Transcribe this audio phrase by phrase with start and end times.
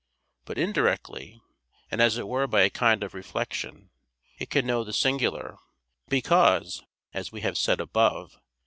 [0.45, 1.43] But indirectly,
[1.91, 3.91] and as it were by a kind of reflection,
[4.39, 5.57] it can know the singular,
[6.07, 6.81] because,
[7.13, 8.39] as we have said above (Q.